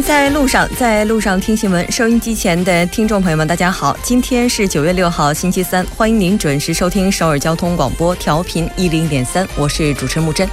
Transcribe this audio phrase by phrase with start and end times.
[0.00, 1.90] 在路上，在路上听新闻。
[1.90, 10.48] 收音机前的听众朋友们，大家好，今天是九月六号，星期三，欢迎您准时收听首尔交通广播，调频一零点三，我是主持人木真。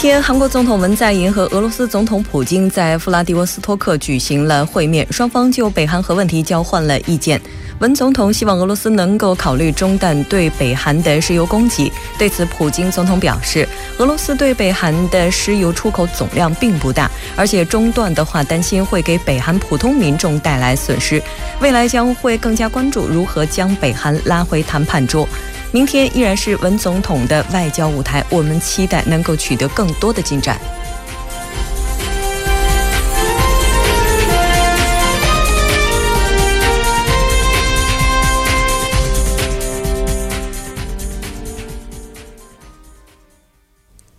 [0.00, 7.38] 天，韩国总统文在寅和俄罗斯总统普京在弗拉迪沃斯托克举行了会面，双方就北韩核问题交换了意见。
[7.80, 11.92] 文总统希望俄罗斯能够考虑中断对北韩的石油供给。
[12.18, 13.68] 对此，普京总统表示，
[13.98, 21.22] 俄罗斯对北韩的石油出口总量并不大，而且中断的话，担心会给北韩普通民众带来损失。
[21.60, 25.28] 未来将会更加关注如何将北韩拉回谈判桌。
[25.72, 30.60] 明天依然是文总统的外交舞台，我们期待能够取得更多的进展。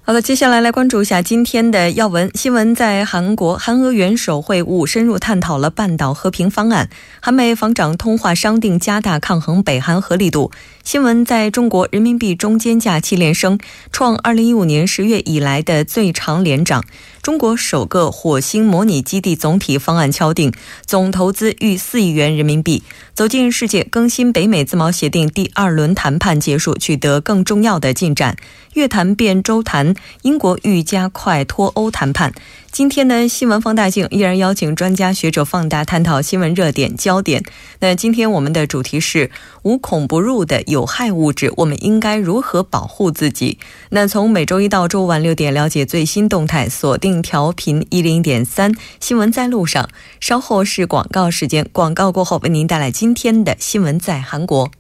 [0.04, 2.76] 好的，接下来来关注一下今天的要闻新闻。
[2.76, 6.89] 在韩国，韩俄元首会晤深入探讨了半岛和平方案，
[7.22, 10.52] 韩美防长通话商定加大抗衡北韩核力度。
[10.84, 13.60] 新闻在中国，人民币中间价七连升，
[13.92, 16.84] 创二零一五年十月以来的最长连涨。
[17.22, 20.52] 中国首个火星模拟基地总体方案敲定，
[20.86, 22.82] 总投资逾四亿元人民币。
[23.14, 28.36] 走进世界，更新北美自贸协定第二轮谈判结束，取得更重要的进展。
[28.73, 32.34] 越谈变周谈，英国欲加快脱欧谈判。
[32.72, 37.44] 今天呢新闻放大镜依然邀请专家学者放大探讨新闻热点焦点。
[37.81, 39.30] 那今天我们的主题是
[39.64, 43.59] 无孔不入的有害物质，我们应该如何保护自己？
[43.89, 49.89] 那从每周一到周五晚六点了解最新动态，锁定调频一零点三新闻在路上。
[50.21, 54.71] 稍后是广告时间，广告过后为您带来今天的新闻在韩国。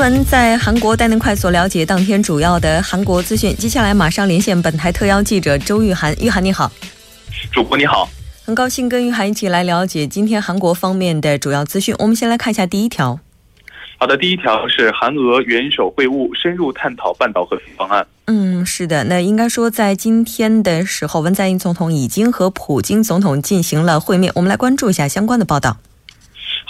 [0.00, 3.54] 闻在韩国带您快速了解当天主要的韩国资讯。
[3.54, 6.72] 接下来马上连线本台特邀记者周玉涵，玉涵你好，
[7.52, 8.08] 主播你好，
[8.46, 11.94] 很高兴跟玉涵一起来了解今天韩国方面的主要资讯。
[11.98, 13.20] 我们先来看一下第一条。
[13.98, 18.06] 好的，第一条是韩俄元首会晤，深入探讨半岛和平方案。
[18.24, 24.32] 嗯，是的，那应该说在今天的时候，文在寅总统已经和普京总统进行了会面。
[24.36, 25.76] 我们来关注一下相关的报道。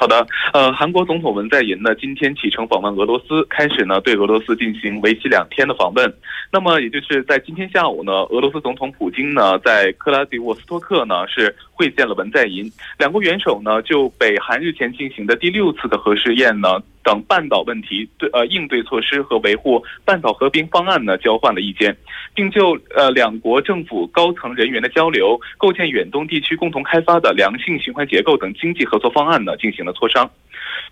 [0.00, 6.10] 好的，呃，韩国总统文在寅呢，今天启程访问俄罗斯，开始呢对俄罗斯进行为期两天的访问。
[6.50, 16.78] 那么，也就是在今天下午呢，俄罗斯总统普京呢在克拉迪沃斯托克呢是会见了文在寅，两国元首呢就北韩日前进行的第六次的核试验呢。
[17.02, 21.96] 等半岛问题对呃应对措施和维护半岛和平方案呢交换了意见，
[22.34, 30.30] 并就呃两国政府高层人员的交流、构建远东地区共同开发的良性循环结构等经济合作方案呢进行了磋商。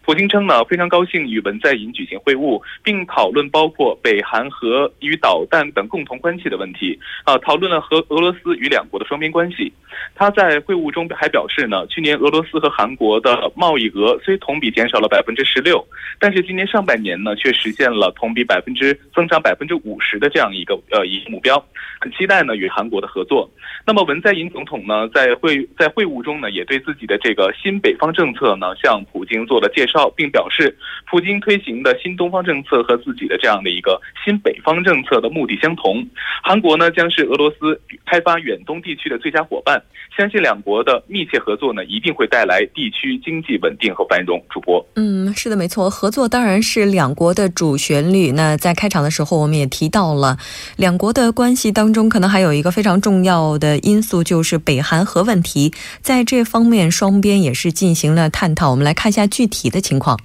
[0.04, 9.72] 普京称呢非常高兴与文在寅举行会晤，并讨论包括北韩核与导弹等共同关系的问题啊，讨论了和俄罗斯与两国的双边关系。
[10.14, 15.84] 他在会晤中还表示呢，去年俄罗斯和韩国的贸易额虽同比减少了百分之十六。
[16.18, 21.62] 但是今年上半年呢，却实现了同比百分之增长百分之五十的这样一个呃一个目标，
[22.00, 23.50] 很期待呢与韩国的合作。
[23.86, 30.76] 那么文在寅总统呢，在会在会晤中呢，也对自己的这个新北方政策呢，向普京做了介绍，并表示，
[31.10, 36.06] 普京推行的新东方政策和自己的这样的一个新北方政策的目的相同。
[36.42, 39.82] 韩国呢，将是俄罗斯开发远东地区的最佳伙伴，
[40.16, 44.38] 相信两国的密切合作呢，一定会带来地区经济稳定和繁荣。
[44.50, 45.88] 主播，嗯，是的，没错。
[45.88, 48.32] 合作当然是两国的主旋律。
[48.32, 50.36] 那在开场的时候，我们也提到了，
[50.76, 55.72] 两国的关系当中可能还有一个非常重要的因素，就是北韩核问题。
[56.00, 58.70] 在这方面，双边也是进行了探讨。
[58.70, 60.18] 我们来看一下具体的情况。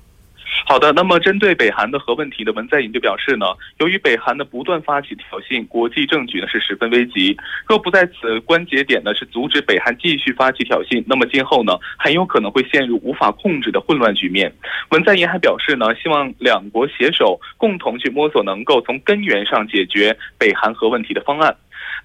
[0.65, 3.45] 好的，那么针对北韩的核问题的文在寅就表示呢，
[3.79, 7.35] 由于北韩的不断发起挑衅，国际政局呢是十分危急。
[7.67, 14.53] 若不在此关节点呢是阻止北韩继续发起挑衅，那么今后呢很有可能会陷入无法控制的混乱局面。
[14.91, 21.53] 文在寅还表示呢，希望两国携手共同去摸索能够从根源上解决北韩核问题的方案。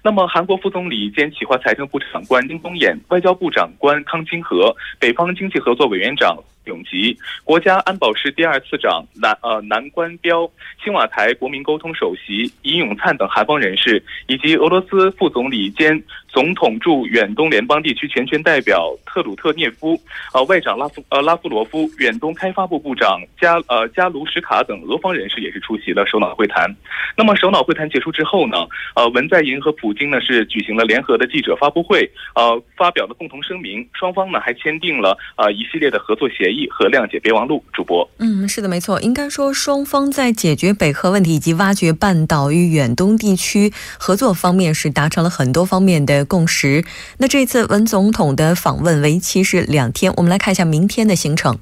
[0.01, 6.37] 那么，韩国副总理兼企划财政部长官金东衍、外交部长官康清和、北方经济合作委员长
[6.69, 10.49] 永吉，国家安保室第二次长南呃南关彪，
[10.81, 19.99] 青瓦台国民沟通首席尹永灿等韩方人士，以及俄罗斯副总理兼总统驻远东联邦地区全权代表特鲁特涅夫，
[20.33, 26.73] 呃外长拉夫呃拉夫罗夫，远东开发部部长加呃加卢什卡等俄方人士也是出席了首脑会谈。
[27.17, 28.57] 那么首脑会谈结束之后呢，
[28.95, 37.63] 呃文在寅和普京呢是举行了联合的记者发布会，呃发表了共同声明，双方呢还签订了呃一系列的合作协议和谅解别忘录。
[37.71, 46.83] 主播，嗯，是的，没错，应该说双方在解决北核问题以及挖掘半岛与远东地区合作方面是达成了很多方面的共识。
[47.17, 51.59] 那这次文总统的访问为期是两天，我们来看一下明天的行程。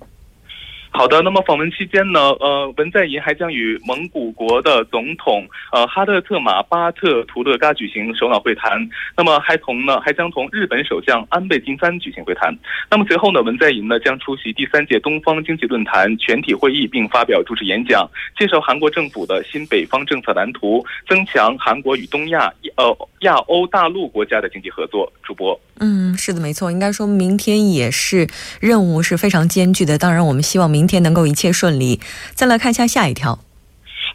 [0.98, 12.52] 好的，那么访问期间呢，呃，文在寅还将与蒙古国的总统呃哈特特马巴特图勒嘎举行首脑会谈，那么还同呢还将同日本首相安倍晋三举行会谈。
[12.90, 25.14] 那么随后呢，文在寅呢将出席第三届东方经济论坛全体会议，并发表主旨演讲，介绍韩国政府的新北方政策蓝图，增强韩国与东亚呃亚欧大陆国家的经济合作。
[25.22, 28.28] 主播，嗯，是的，没错，应该说明天也是
[28.60, 30.00] 任务是非常艰巨的。
[30.00, 30.88] 当然，我们希望明。
[30.88, 32.00] 天能够一切顺利。
[32.34, 33.38] 再来看一下下一条。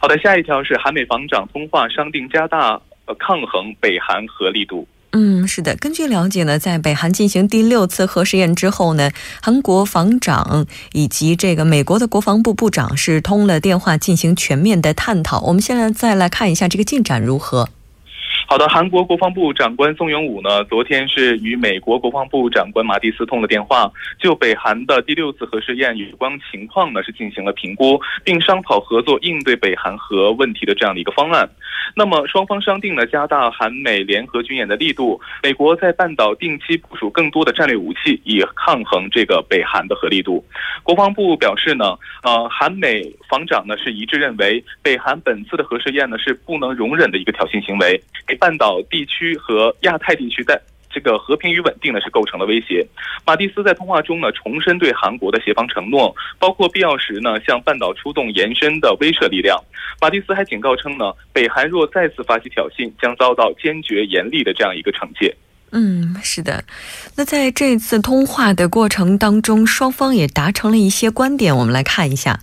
[0.01, 4.87] 好的，下一条是韩美防长通话商定加大呃抗衡北韩核力度。
[5.11, 5.75] 嗯，是的。
[5.75, 15.41] 根据了解呢，在北韩进行第六次核试验之后呢，韩国防长以及这个美国的国防部部长是通了电话进行全面的探讨。
[15.41, 17.69] 我们现在再来看一下这个进展如何。
[18.45, 31.49] 好的，韩国国防部长官宋永武呢，昨天是与美国国防部长官马蒂斯通了电话，就北韩的第六次核试验有关情况呢是进行了评估，并商讨合作应对北韩核问题的这样的一个方案。
[31.95, 40.43] 那么双方商定呢加大韩美联合军演的力度，美国在半岛定期部署更多的战略武器，以抗衡这个北韩的核力度。
[40.83, 47.99] 国防部表示呢，呃，韩美防长呢是一致认为，北韩本次的核试验呢是不能容忍的一个挑衅行为。
[48.43, 50.59] 半岛地区和亚太地区在
[50.91, 52.85] 这个和平与稳定呢是构成了威胁。
[53.25, 59.57] 马蒂斯在通话中呢重申对韩国的协防承诺，包括必要时呢向半岛出动延伸的威慑力量。
[60.01, 65.33] 马蒂斯还警告称呢，北韩若再次发起挑衅，将遭到坚决严厉的这样一个惩戒。
[65.71, 66.65] 嗯，是的。
[67.15, 72.41] 那在这次通话的过程当中，双方也达成了一些观点，我们来看一下。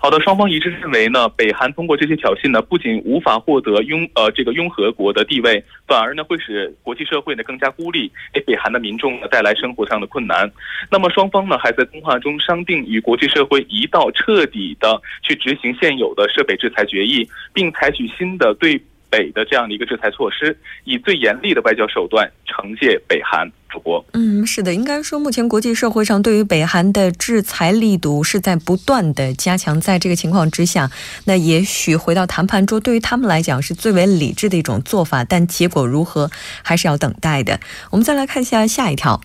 [0.00, 10.50] 好的，双方一致认为呢，北韩通过这些挑衅呢，不仅无法获得拥呃这个拥核国的地位，反而呢会使国际社会呢更加孤立，给北韩的民众呢带来生活上的困难。
[10.88, 18.80] 那么双方呢还在通话中商定与国际社会一道彻底的去执行现有的涉北制裁决议，并采取新的对。
[19.10, 20.54] 北的这样的一个制裁措施，
[20.84, 23.50] 以最严厉的外交手段惩戒北韩。
[23.68, 29.78] 主播，嗯，是的，应该说，目前国际社会上对于北韩的制裁力度是在不断的加强。
[29.80, 30.90] 在这个情况之下，
[31.24, 35.22] 那也许回到谈判桌，对于他们来讲是最为理智的一种做法。
[35.24, 36.30] 但结果如何，
[36.62, 37.60] 还是要等待的。
[37.90, 39.20] 我们再来看一下下一条。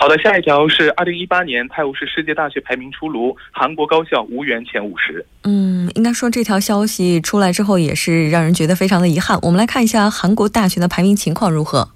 [0.00, 5.26] 好的，下一条是二零一八年泰晤士世界大学排名出炉，韩国高校无缘前五十。
[5.42, 9.38] 嗯，应该说这条消息出来之后，也是让人觉得非常的遗憾。
[9.42, 11.90] 我们来看一下韩国大学的排名情况如何。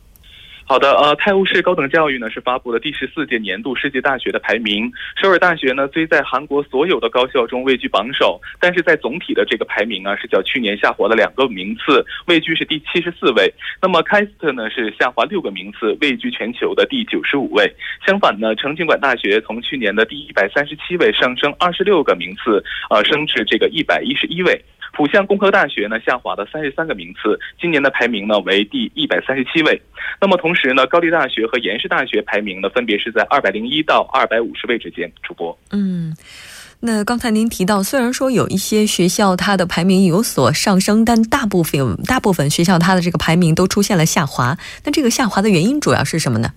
[0.65, 4.91] 好的，呃，泰晤士高等教育呢是发布了第十四届年度世界大学的排名。
[5.21, 13.53] 首尔大学呢虽在韩国所有的高校中位居榜首，但是在总体的这个排名啊是较去年下滑了两个名次，位居是第七十四位。
[13.83, 17.71] 那么开斯特呢是下滑六个名次，位居全球的第九十五位。
[18.07, 24.63] 相反呢，成均馆大学从去年的第一百三十七位上升二十六个名次，呃，升至这个一百一十一位。
[24.93, 29.81] 浦项工科大学呢下滑了三十三个名次，今年的排名呢为第一百三十七位。
[30.21, 35.11] 那么同时呢，高丽大学和延世大学排名呢分别是在二百零一到二百五十位之间。
[35.23, 36.15] 主播，嗯，
[36.81, 44.57] 那刚才您提到，虽然说有一些学校它的排名有所上升，但大部分大部分学校它的这个排名都出现了下滑。
[44.85, 46.53] 那这个下滑的原因主要是什么呢？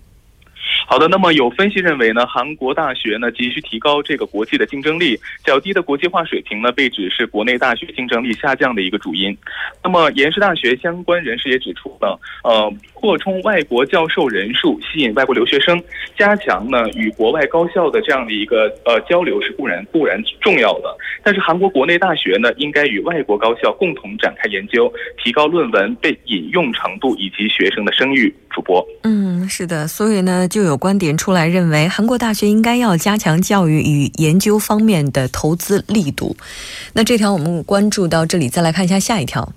[0.87, 9.35] 好的，那么有分析认为呢，韩国大学呢急需提高这个国际的竞争力，较低的国际化水平呢被指是国内大学竞争力下降的一个主因。
[9.83, 12.07] 那么延世大学相关人士也指出呢，
[12.43, 15.81] 呃，扩充外国教授人数，吸引外国留学生，
[16.15, 24.91] 加强呢与国外高校的这样的一个呃交流是固然固然重要的，但是韩国国内大学呢应该与外国高校共同展开研究，
[25.23, 28.33] 提高论文被引用程度以及学生的声誉。
[28.51, 30.74] 主播，嗯，是的，所以呢就有。
[30.77, 36.35] 观点出来，认为韩国大学应该要加强教育与研究方面的投资力度。
[36.93, 39.51] 那这条我们关注到这里，再来看一下下一条。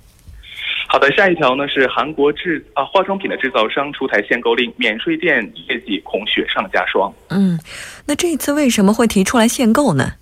[0.91, 7.13] 好的，下一条呢是韩国制啊化妆品的制造商出台限购令，免税店业绩恐雪上加霜。
[7.29, 7.59] 嗯，
[8.07, 10.13] 那这次为什么会提出来限购呢？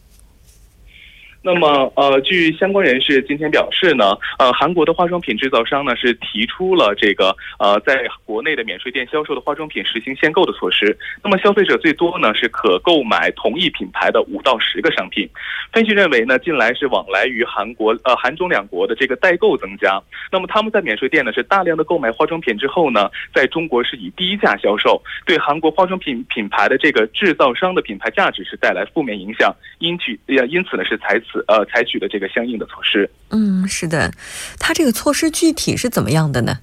[1.46, 10.98] 那么，呃，据相关人士今天表示呢，呃，韩国的化妆品制造商呢是提出了这个，呃，在国内的免税店销售的化妆品实行限购的措施。
[11.22, 15.30] 那么，消费者最多呢是可购买同一品牌的五到十个商品。
[15.72, 20.02] 分析认为呢，近来是往来于韩国，呃，韩中两国的这个代购增加。
[20.32, 29.54] 那么，他们在免税店呢是大量的购买化妆品之后呢，在中国是以低价销售，对韩国化妆品品牌的这个制造商的品牌价值是带来负面影响。
[29.78, 33.10] 因取，因此呢是采取呃，采取的这个相应的措施。
[33.30, 34.12] 嗯，是的，
[34.58, 36.58] 它这个措施具体是怎么样的呢？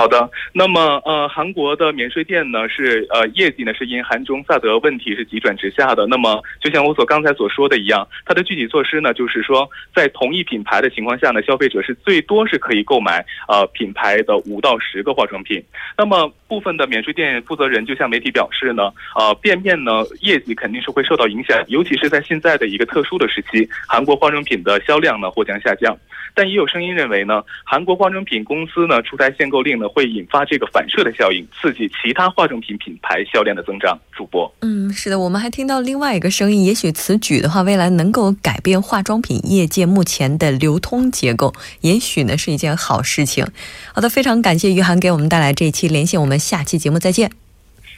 [0.00, 6.06] 好的，那么呃，韩国的免税店呢是呃业绩呢是因韩中萨德问题是急转直下的。
[6.06, 15.62] 那么就像我所刚才所说的一样，它的具体措施呢就是说，在同一品牌的情况下呢，消费者是最多是可以购买呃品牌的五到十个化妆品。
[15.98, 25.94] 那么部分的免税店负责人就向媒体表示呢，呃店面呢业绩肯定是会受到影响，尤其是在现在的一个特殊的时期，韩国化妆品的销量呢或将下降。
[26.32, 29.89] 但也有声音认为呢，韩国化妆品公司呢出台限购令呢。
[29.90, 33.98] 会引发这个反射的效应，刺激其他化妆品品牌销量的增长。
[34.12, 43.46] 主播，嗯，是的，我们还听到另外一个声音，也许此举的话，未来能够改变化妆品业界目前的流通结构，也许呢是一件好事情。
[43.92, 47.30] 好的，非常感谢于涵给我们带来这一期连线，我们下期节目再见。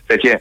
[0.09, 0.41] 再见。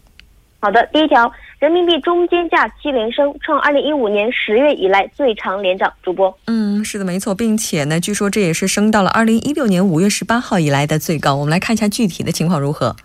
[0.63, 5.91] 好的，第一条，人民币中间价七连升，创二零一五年十月以来最长连涨。
[6.03, 11.33] 主播，嗯，是的，没错，并且呢，据说这也是升到了二零一六年五月十八号以来的最高。
[11.33, 12.95] 我们来看一下具体的情况如何。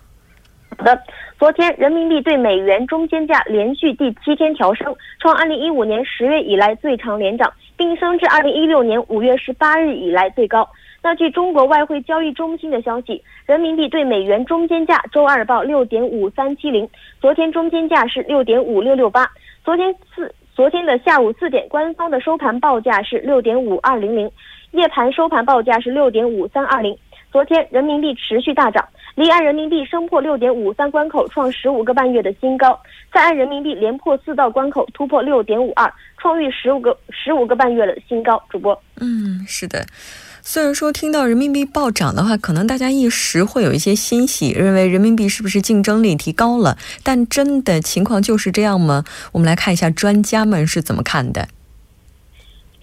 [0.76, 1.00] 好的，
[1.38, 10.68] 昨天人民币对美元中间价连续第七天调升，创二零一五年十月以来最长连涨，并升至二零一六年五月十八日以来最高。
[11.06, 16.88] 那据中国外汇交易中心的消息，人民币对美元中间价周二报六点五三七零，
[17.20, 19.24] 昨天中间价是六点五六六八。
[19.64, 24.28] 昨天四昨天的下午四点，官方的收盘报价是六点五二零零，
[24.72, 26.98] 夜盘收盘报价是六点五三二零。
[27.30, 28.84] 昨天人民币持续大涨，
[29.14, 32.72] 离岸人民币升破六点五三关口，创十五个半月的新高；
[33.12, 38.42] 在岸人民币连破四道关口，突破六点五二，创逾十五个十五个半月的新高。
[38.50, 39.78] 主播，嗯，是的。
[40.48, 46.78] 虽然说听到人民币暴涨的话，可能大家一时会有一些欣喜，认为人民币是不是竞争力提高了？
[47.02, 49.04] 但真的情况就是这样吗？
[49.32, 51.48] 我们来看一下专家们是怎么看的。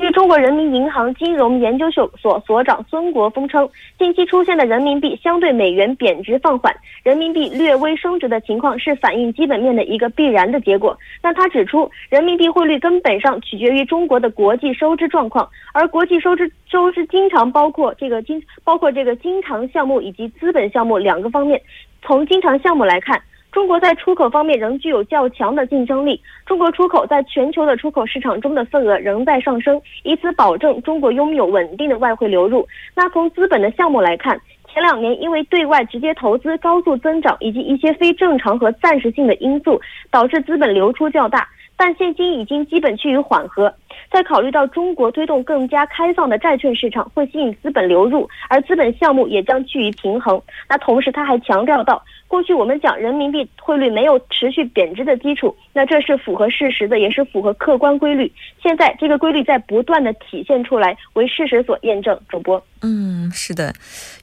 [0.03, 2.11] 据中国人民银行金融研究所
[2.45, 10.97] 所长孙国峰称，近期出现的人民币相对美元贬值放缓，人民币略微升值的情况是反映基本面的一个必然的结果。
[11.21, 21.61] 那他指出，人民币汇率根本上取决于中国的国际收支状况，而国际收支收支经常包括这个经包括这个经常项目以及资本项目两个方面。
[22.01, 23.21] 从经常项目来看。
[23.53, 32.67] 中国在出口方面仍具有较强的竞争力，中国出口在全球的出口市场中的份额仍在上升，以此保证中国拥有稳定的外汇流入。
[32.95, 34.35] 那从资本的项目来看，
[34.73, 39.79] 前两年因为对外直接投资高速增长以及一些非正常和暂时性的因素，
[40.09, 41.47] 导致资本流出较大。
[41.77, 43.71] 但现今已经基本趋于缓和。
[44.13, 50.39] 在考虑到中国推动更加开放的债券市场会吸引资本流入，而资本项目也将趋于平衡。
[50.69, 58.31] 那同时他还强调到，过去我们讲人民币汇率没有持续贬值的基础，那这是符合事实的，也是符合客观规律。
[58.61, 62.15] 现在这个规律在不断的体现出来，为事实所验证。
[62.29, 63.73] 主播，嗯，是的，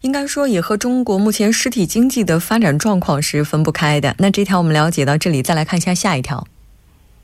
[0.02, 4.14] 应该说也和中国目前实体经济的发展状况是分不开的。
[4.20, 6.46] 那这条我们了解到这里，再来看一下下一条。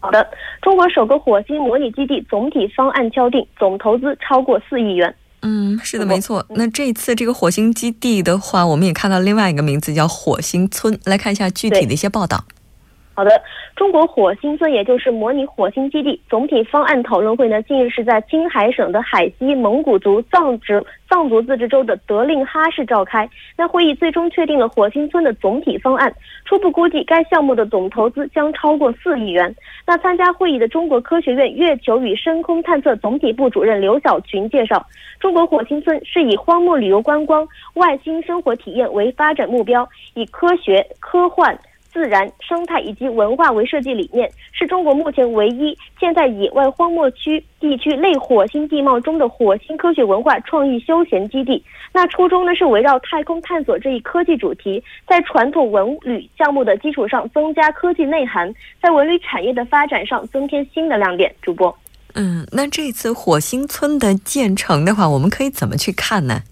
[0.06, 0.24] 好的，
[0.62, 5.12] 中国首个火星模拟基地总体方案敲定，总投资超过四亿元。
[5.42, 6.46] 嗯，是的，没错。
[6.50, 10.96] 那这次这个火星基地的话，我们也看到另外一个名字叫火星村。
[11.04, 12.44] 来看一下具体的一些报道。
[13.16, 13.30] 好的，
[13.74, 20.74] 中国火星村也就是模拟火星基地总体方案讨论会呢，近日是在青海省的海西蒙古族藏族
[21.08, 23.26] 藏族自治州的德令哈市召开。
[23.56, 29.56] 那会议最终确定了火星村的总体方案，初步估计该项目的总投资将超过四亿元。
[29.86, 34.86] 那参加会议的中国科学院月球与深空探测总体部主任刘晓群介绍，
[35.18, 41.58] 中国火星村是以荒漠旅游观光、外星生活体验为发展目标，以科学科幻。
[41.96, 51.64] 自然生态以及文化为设计理念，是中国目前唯一建在野外荒漠区地区类火星地貌中的火星科学文化创意休闲基地。
[51.94, 61.34] 那初衷呢是围绕太空探索这一科技主题，在传统文旅项目的基础上增加科技内涵，在文旅产业的发展上增添新的亮点。
[61.40, 61.74] 主播，
[62.12, 66.42] 嗯，那这次火星村的建成的话，我们可以怎么去看呢？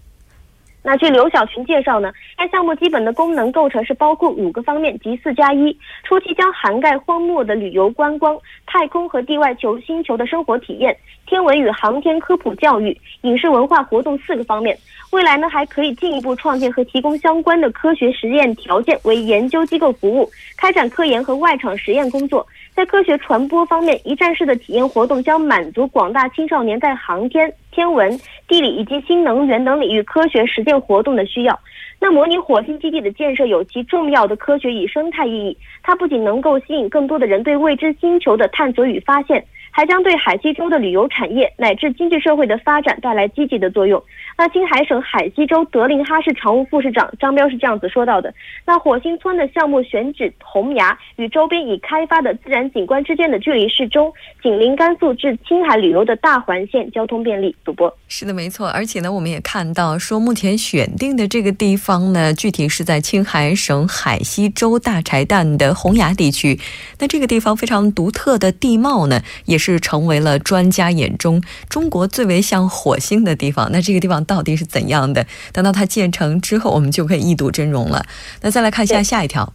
[0.87, 5.75] 那据刘晓群介绍呢，该项目基本的功能构成是包括五个方面，即四加一。
[6.03, 8.37] 初期将涵盖荒漠的旅游观光、
[8.67, 14.77] 太空和地外球星球的生活体验、天文与航天科普教育、影视文化活动四个方面。
[15.11, 22.45] 未来呢，还可以进一步创建和提供相关的科学实验条件，为研究机构服务，开展科研和外场实验工作。
[22.75, 31.57] 在科学传播方面，一站式的体验活动将满足广大青少年在航天、天文、地理以及新能源等领域科学实践活动的需要。
[32.01, 39.45] 那模拟火星基地的建设有其重要的科学与生态意义，它不仅能够吸引更多的人对未知星球的探索与发现。
[39.75, 44.01] 还将对海西州的旅游产业乃至经济社会的发展带来积极的作用。
[44.37, 48.33] 那青海省海西州德令哈市常务副市长张彪是这样子说到的：
[48.65, 57.53] 那火星村的项目选址洪崖，与周边已开发的自然景观之间的距离适中，紧邻甘肃至青海旅游的大环线，交通便利。
[57.65, 58.69] 主播是的，没错。
[58.69, 66.57] 而且呢，我们也看到说，目前选定的这个地方呢，具体是在青海省海西州大柴旦的洪崖地区。
[66.99, 69.64] 那这个地方非常独特的地貌呢，也是。
[69.73, 73.69] 是成为了专家眼中中国最为像火星的地方。
[73.71, 75.25] 那这个地方到底是怎样的？
[75.51, 78.05] 等到它建成之后，我们就可以一睹真容了。
[78.41, 79.53] 那再来看一下下一条。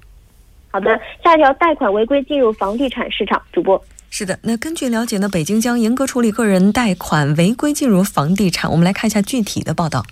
[0.72, 3.40] 好的，下一条贷款违规进入房地产市场。
[3.52, 4.38] 主播是的。
[4.42, 8.70] 那根据了解呢，北京将严格处理个人贷款违规进入房地产。
[8.70, 10.04] 我们来看一下具体的报道。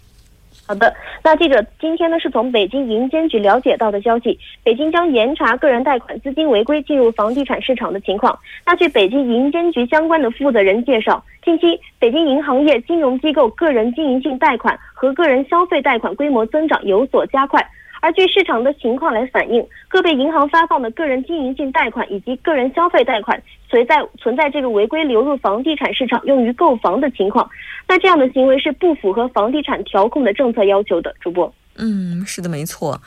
[0.69, 0.95] 好的，
[1.25, 8.39] 那记者今天呢是从北京银监局了解到的消息，北京将严查个人贷款资金违规进入房地产市场的情况。
[8.67, 17.67] 那据北京银监局相关的负责人介绍，近期北京银行业金融机构个人经营性贷款和个人消费贷款规模增长有所加快。
[18.01, 27.49] 而据市场的情况来反映，各被银行发放的个人经营性贷款以及个人消费贷款存在存在这个违规流入房地产市场用于购房的情况，
[27.87, 31.15] 那这样的行为是不符合房地产调控的政策要求的。
[31.21, 33.01] 主播，嗯，是的，没错。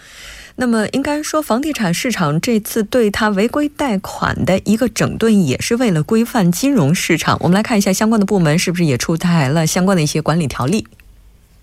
[0.58, 7.38] 那么应该说，房地产市场这次对他违规贷款的一个整顿，也是为了规范金融市场。
[7.39, 10.86] 我们来看一下相关的部门是不是也出台了相关的一些管理条例。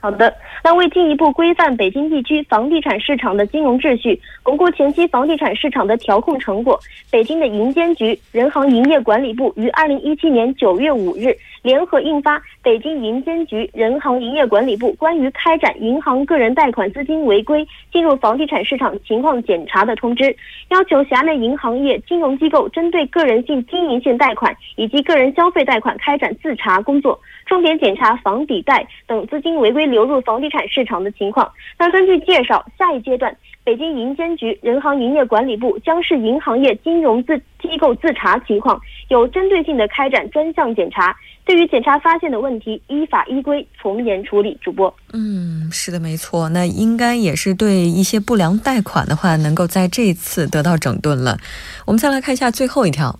[0.00, 0.32] 好的，
[0.62, 6.78] 那为进一步规范北京地区房地产市场的金融秩序，巩固前期房地产市场的调控成果，
[7.10, 20.24] 北京的银监局、人行营业管理部于二零一七年九月五日联合印发《北京银监局、人行营业管理部关于开展银行个人贷款资金违规进入房地产市场情况检查的通知》，
[20.68, 27.18] 要求辖内银行业金融机构针对个人性经营性贷款以及个人消费贷款开展自查工作。
[27.46, 31.50] 重点检查房抵贷等资金违规流入房地产市场的情况。
[31.78, 41.16] 那根据介绍，下一阶段，北京银监局、人行营业管理部将视银行业金融自机构自查情况，有针对性的开展专项检查。
[41.44, 44.56] 对于检查发现的问题，依法依规从严处理。
[44.60, 46.48] 主播，嗯，是的，没错。
[46.50, 51.38] 那应该也是对一些不良贷款的话，能够在这次得到整顿了。
[51.86, 53.18] 我们再来看一下最后一条。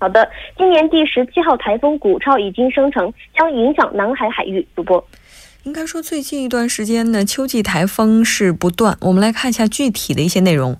[0.00, 0.28] 好的，
[0.58, 4.66] 今年第十七号台风古超已经生成，将影响南海海域。
[4.74, 5.02] 主播，
[5.64, 8.98] 应该说最近一段时间呢，秋季台风是不断。
[9.00, 10.76] 我们来看一下具体的一些内容。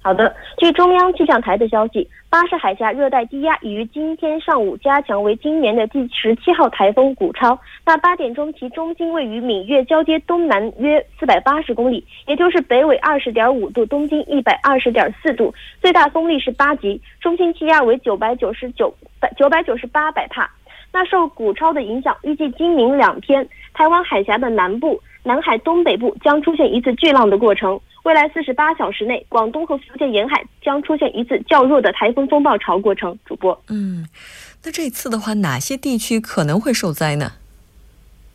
[0.00, 7.58] 好的，据中央气象台的消息，巴士海峡热带低压已于今天上午加强为今年的第十七号台风古超。
[7.84, 20.48] 那八点钟，其中心位于闽粤交接东南约四百八十公里，也就是北纬二十点五度，东经一百二十点四度，最大风力是八级，中心气压为九百九十九百九百九十八百帕。
[20.94, 27.80] 那受古超的影响，预计今明两天，台湾海峡的南部、南海东北部将出现一次巨浪的过程。
[28.04, 33.18] 未来四十八小时内，广东和福建沿海将出现一次较弱的台风风暴潮过程。
[33.24, 34.06] 主播，嗯，
[34.62, 37.32] 那这次的话，哪些地区可能会受灾呢？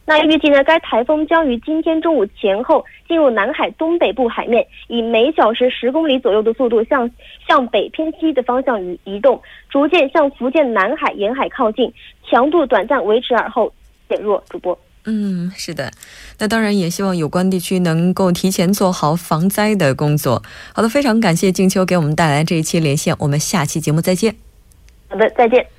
[0.10, 7.08] 那预计呢，该台风将于今天中午前后进入南海东北部海面，以每小时十公里左右的速度向
[7.48, 11.93] 向北偏西的方向移移动，逐渐向福建南海沿海靠近，
[12.28, 13.72] 强度短暂维持而后
[14.10, 14.43] 减弱。
[14.50, 14.76] 主播。
[15.06, 15.91] 嗯，是的，
[16.39, 20.41] 那当然也希望有关地区能够提前做好防灾的工作。
[20.74, 24.36] 好的，非常感谢静秋给我们带来这一期连线，我们下期节目再见。
[25.08, 25.78] 好的，再见。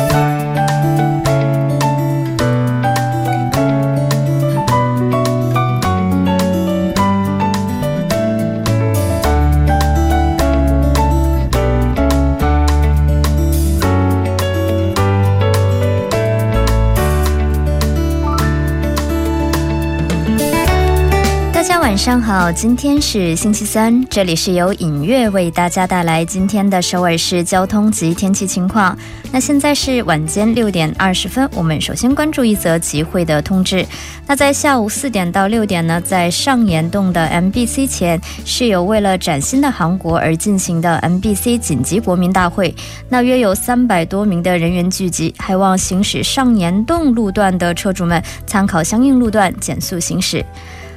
[21.91, 28.97] 晚上好，今天是星期三，这里是由影月为大家带来今天的首尔市交通及天气情况。
[29.29, 33.85] 那现在是晚间六点二十分，我们首先关注一则集会的通知。
[34.25, 42.73] 那在下午四点到六点呢，在上岩洞的 MBC 前是有为了崭新的韩国而进行的 MBC 紧急国民大会。
[43.09, 50.45] 那约有三百多名的人员聚集，还望行驶上岩洞路段的车主们参考相应路段减速行驶。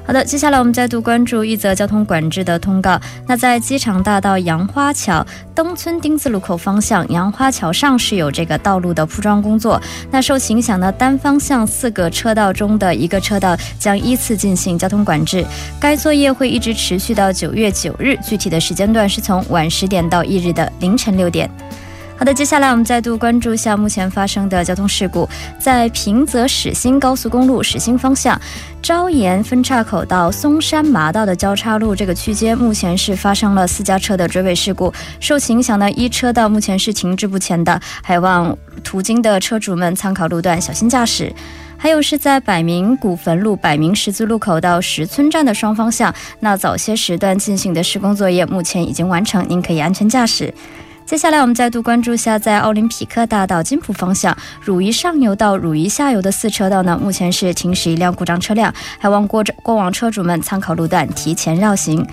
[0.07, 3.01] 好的，接下来我们再度关注一则交通管制的通告。
[3.27, 9.81] 那在机场大道杨花桥东村丁字路口方向，杨花桥上是有这个道路的铺装工作。
[10.11, 15.43] 那受影响的单方向四个车道中的一个车道将依次进行交通管制。
[15.81, 21.51] 该作业会一直持续到九月九日，具体的时间段是从晚十点到翌日的凌晨六点。
[22.25, 25.29] 好的，接下来我们再度关注一下目前发生的交通事故。
[25.59, 28.41] 在平泽始兴高速公路始兴方向，
[28.81, 34.91] 昭岩分岔口到松山麻道的交叉路这个区间，目前是发生了私家车的追尾事故。
[35.21, 41.31] 受其影响呢一车道目前是停滞不前的，还望途经的车主们参考路段，小心驾驶。
[41.77, 50.55] 还有是在百名古坟路百名十字路口到石村站的双方向，那早些时段进行的施工作业目前已经完成，您可以安全驾驶。
[51.07, 62.05] 接下来，我们再度关注一下，在奥林匹克大道金浦方向，汝矣上游到汝矣下游的四车道呢，目前是停驶一辆故障车辆，还望过过往车主们参考路段提前绕行。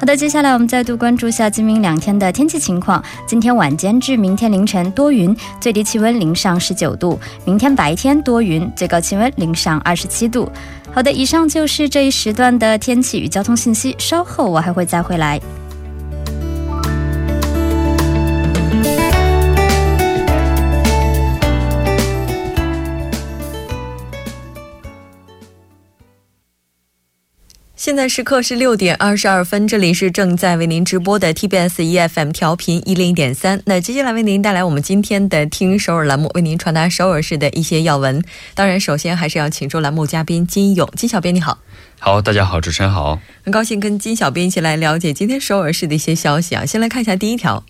[0.00, 3.04] 好的，接下来我们再度关注下今明两天的天气情况。
[3.26, 10.50] 今天晚间至明天凌晨多云，最低气温零上十九度；明天白天多云，最高气温零上二十七度。
[10.90, 15.38] 好的，以上就是这一时段的天气与交通信息，稍后我还会再回来。
[27.78, 33.62] 现在时刻是六点二十二分，这里是正在为您直播的 TBS EFM 调频一零点三。
[33.66, 38.20] 那接下来为您带来我们今天的“听首尔”栏目，为您传达首尔市的一些要闻。
[38.52, 41.56] 当然，首先还是要请出栏目嘉宾金勇，金小编你好。
[42.00, 46.64] 好，大家好，主持人好，很高兴跟金小编一起来了解今天首尔市的一些消息啊。
[46.64, 47.64] 先来看一下第一条。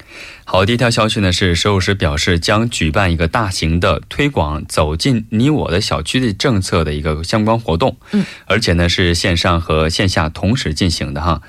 [0.44, 11.40] 好，第一条消息呢是首尔市表示将举办一个大型的推广“走进你我的小区”的政策的一个相关活动，嗯，而且呢是线上和线下同时进行的哈。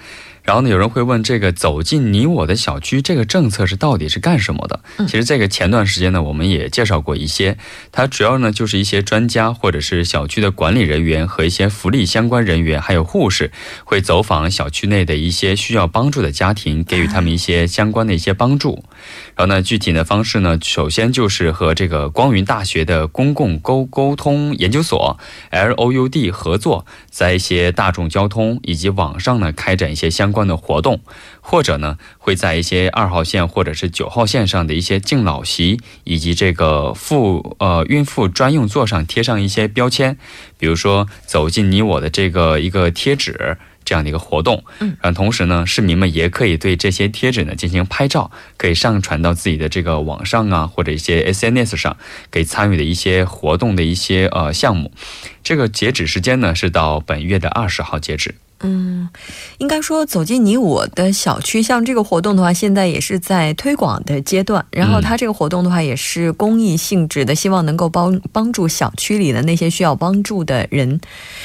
[0.49, 4.79] 然后呢，有人会问，这个走进你我的小区这个政策是到底是干什么的？
[5.05, 7.55] 其实这个前段时间呢，我们也介绍过一些，
[7.91, 13.51] 它主要呢就是一些专家或者是小区的管理人员和一些福利相关人员，还有护士
[13.83, 18.83] 会走访小区内的一些需要帮助的家庭，给予他们一些相关的一些帮助。
[19.35, 25.19] 然后呢，具体的方式呢，首先就是和这个光云大学的公共沟沟通研究所
[25.51, 30.38] （LOUD） 合作，在一些大众交通以及网上呢开展一些相关。
[30.47, 31.01] 的活动，
[31.41, 40.17] 或者呢，会在一些二号线或者是九号线上的一些敬老席以及这个妇呃孕妇专用座上贴上一些标签，
[40.57, 44.63] 比如说“走进你我”的这个一个贴纸这样的一个活动。
[44.79, 51.97] 嗯，然后同时呢，市民们也可以对这些贴纸呢进行拍照，可以上传到自己的这个网上啊，或者一些 SNS 上，
[52.29, 54.91] 可以参与的一些活动的一些呃项目。
[55.43, 58.35] 这个截止时间呢是到本月的二十号截止。
[58.61, 59.07] 嗯，
[59.59, 64.65] 应该说走进你我的小区，像这个活动的话，现在也是在推广的阶段。
[64.69, 70.99] 然后它这个活动的话，也是公益性质的，希望能够帮帮助小区里的那些需要帮助的人。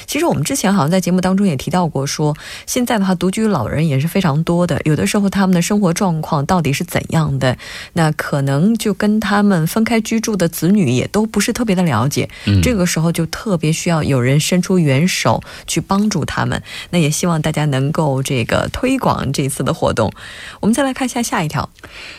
[0.07, 7.57] 其实我们之前好像在节目当中也提到过，说现在的话独居老人也是非常多的，有的时候他们的生活状况到底是怎样的，
[7.92, 12.29] 那可能就跟他们分开居住的子女也都不是特别的了解。
[12.61, 16.61] 这个时候就特别需要有人伸出援手去帮助他们。
[16.90, 17.04] 那。
[17.05, 20.11] 也希望大家能够这个推广这次的活动。
[20.61, 21.69] 我们再来看一下下一条。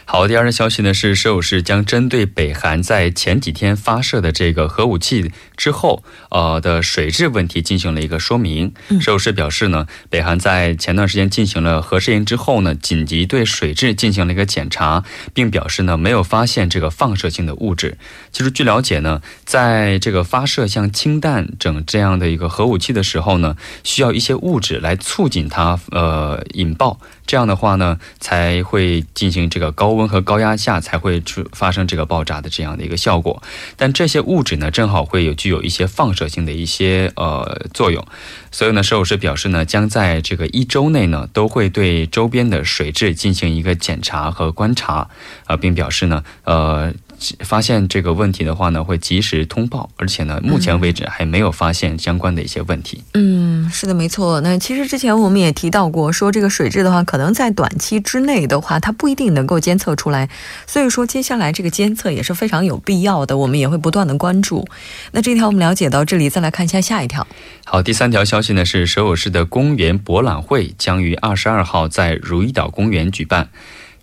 [0.06, 8.72] 好，第二条消息呢是首尔市将针对北韩在前几天发射的这个核武器之后，呃的水质问题进行了一个说明。
[9.02, 17.98] 首尔市表示呢，北韩在前段时间进行了核试验之后呢，紧急对水质进行了一个检查，并表示呢没有发现这个放射性的物质。
[18.32, 27.00] 其实据了解呢，在这个发射像氢弹整这样的一个核武器的时候呢，需要一些物质来促进它呃引爆。
[27.28, 33.42] 这样的话呢，才会进行这个高温和高压下才会出发生这个爆炸的这样的一个效果。
[33.76, 38.06] 但这些物质呢，正好会有具有一些放射性的一些呃作用。
[38.52, 45.10] 所以呢，首尔市表示呢，将在这个一周内呢，都会对周边的水质进行一个检查和观察
[45.46, 46.94] 啊，并表示呢，呃。
[47.40, 53.04] 发现这个问题的话呢，会及时通报，而且呢，目前为止还没有发现相关的一些问题。
[53.14, 54.42] 嗯，是的，没错。
[54.42, 60.30] 那其实之前我们也提到过，说这个水质的话，可能在短期之内的话，它不一定能够监测出来。
[60.68, 64.68] 所以说，接下来这个监测也是非常有必要的，我们也会不断的关注。
[65.12, 67.26] 那这条我们了解到这里，再来看一下下一条。
[67.66, 73.50] 好，第三条消息呢是首尔市的公园博览会将于二十二号在如意岛公园举办。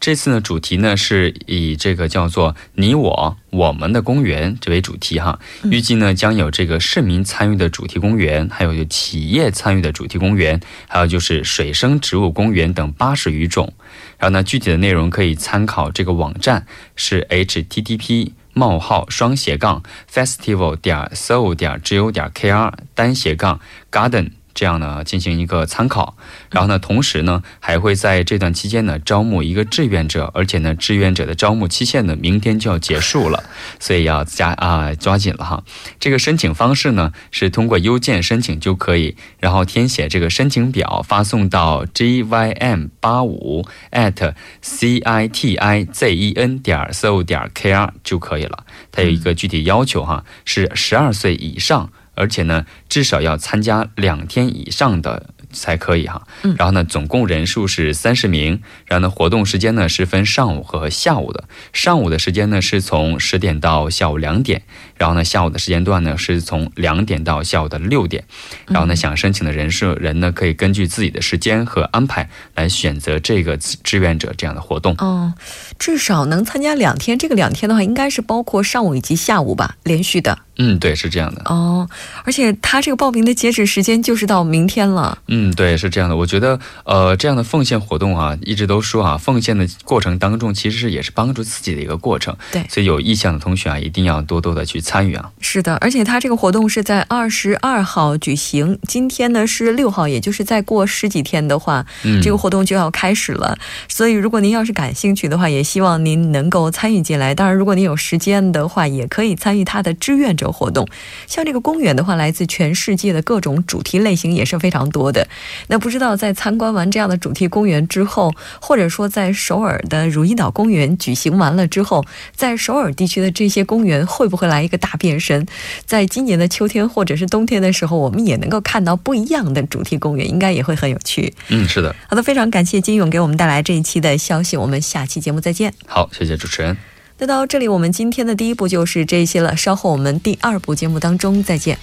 [0.03, 5.39] 这次呢，主题呢是以这个叫做“你我我们的公园”这为主题哈。
[5.71, 13.73] 预计呢将有这个市民参与的主题公园，还有就企业参与的主题公园，还有就是水生植物公园等八十余种。
[14.19, 23.61] 然后呢，具体的内容可以参考这个网站，是 http: 冒号双斜杠 festival 点 so 点 go 点 kr 单斜杠
[23.93, 24.31] garden。
[24.55, 26.17] 这样呢，进行一个参考。
[26.51, 33.45] 然后呢，同时呢，还会在这段期间呢，招募一个志愿者，而且呢，志愿者的招募期限呢，明天就要结束了，
[33.81, 35.65] 所以要加啊，抓紧了哈。
[35.99, 47.93] 这个申请方式呢，是通过邮件申请就可以，然后填写这个申请表，发送到 gym 八五 at c i t i z e n 点 so 点 k r
[48.05, 48.65] 就可以了。
[48.91, 51.91] 它有一个具体要求哈，是十二岁以上。
[52.15, 55.31] 而且呢，至少要参加两天以上的。
[55.53, 64.63] 才可以哈，嗯，然后呢，总共人数是三十名，然后呢，活动时间呢是分上午和下午的，上午的时间呢是从十点到下午两点，
[64.97, 68.25] 然后呢，下午的时间段呢是从两点到下午的六点，
[68.67, 74.95] 然后呢，想申请的人数人呢可以根据自己的时间和安排来选择这个志愿者这样的活动。
[74.99, 75.35] 哦，
[75.79, 80.39] 至少能参加两天，这个两天的话应该是包括上午以及下午吧，连续的。
[80.59, 81.43] 嗯，对，是这样的。
[81.47, 81.89] 哦，
[82.25, 85.19] 而且他这个报名的截止时间就是到明天了。
[85.29, 85.42] 嗯。
[85.43, 86.17] 嗯，对，是这样的。
[86.17, 92.37] 我觉得，呃，这样的奉献活动啊，一直都说啊，奉献的过程当中，其实是也是帮助自己的一个过程。
[92.53, 95.33] 对，所以有意向的同学啊，一定要多多的去参与啊。
[95.41, 103.59] 是的，而且他这个活动是在二十二号举行，今天呢是六号，也就是再过十几天的话，嗯，这个活动就要开始了。
[103.89, 107.35] 所以，如果您要是感兴趣的话，也希望您能够参与进来。
[107.35, 110.87] 当然，如果您有时间的话，也可以参与他的志愿者活动。
[111.27, 115.27] 像这个公园的话，来自全世界的各种主题类型也是非常多的。
[115.69, 125.47] 那不知道在参观完这样的主题公园之后，或者说在首尔的如意岛公园举行完了之后，在首尔地区的这些公园会不会来一个大变身？
[125.85, 131.33] 在今年的秋天或者是冬天的时候，我们也能够看到不一样的主题公园，应该也会很有趣。
[131.49, 131.95] 嗯，是的。
[132.09, 135.73] 好的，非常感谢金勇给我们带来这一期的消息，我们下期节目再见。
[135.87, 136.77] 好，谢谢主持人。
[137.19, 141.79] 那到这里，我们今天的第一步就是这些了，稍后我们第二部节目当中再见。